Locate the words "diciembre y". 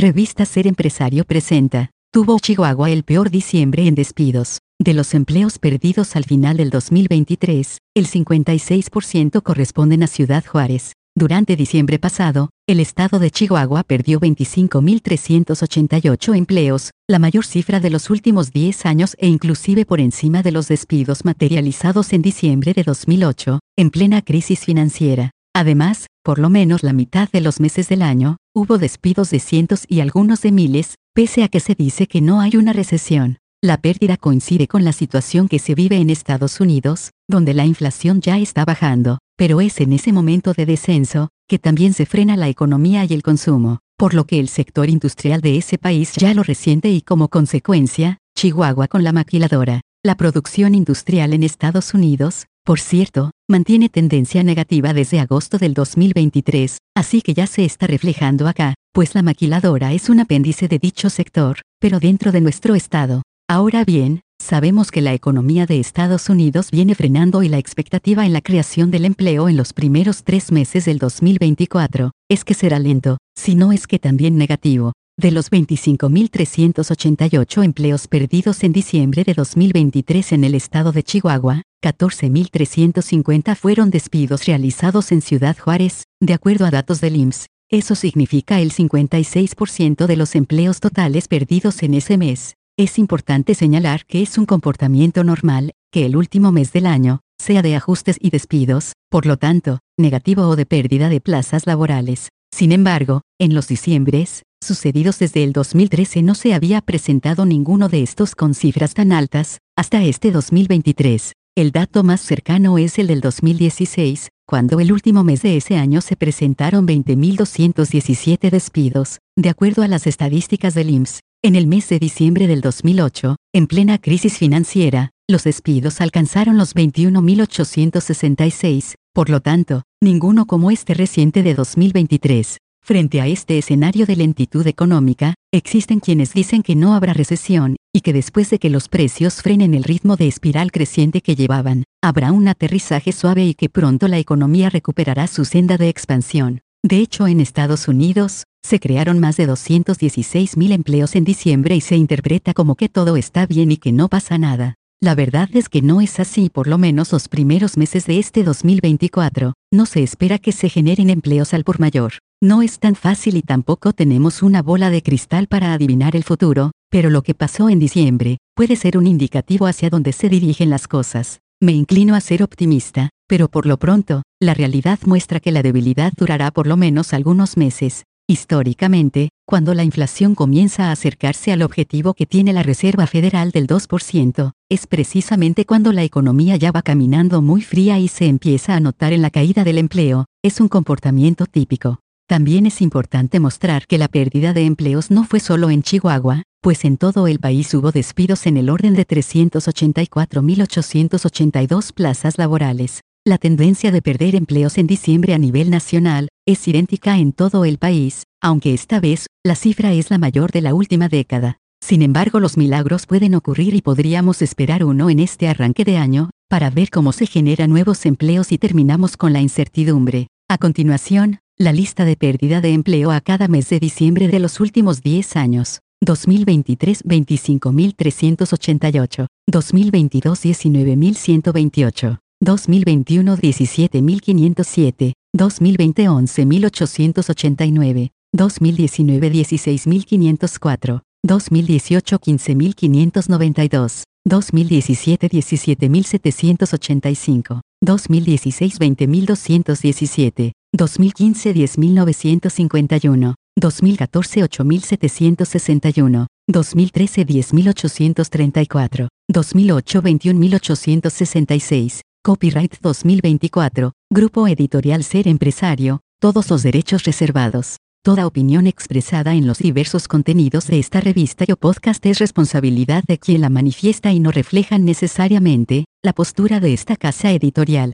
151.22-151.80